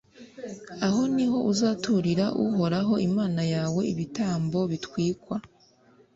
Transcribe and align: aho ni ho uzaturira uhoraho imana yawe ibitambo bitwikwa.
aho 0.85 1.01
ni 1.15 1.25
ho 1.31 1.37
uzaturira 1.51 2.25
uhoraho 2.45 2.93
imana 3.09 3.41
yawe 3.53 3.81
ibitambo 3.93 4.59
bitwikwa. 4.71 5.37